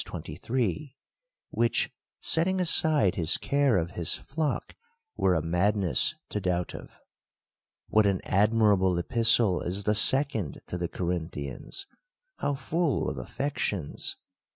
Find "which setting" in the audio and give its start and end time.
1.51-2.59